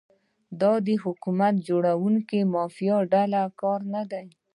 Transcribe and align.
دا 0.61 0.73
د 0.87 0.89
حکومت 1.03 1.53
د 1.57 1.65
جوړونکي 1.69 2.39
مافیایي 2.55 3.09
ډلې 3.13 3.43
کار 3.61 3.79
نه 3.93 4.03
دی. 4.11 4.25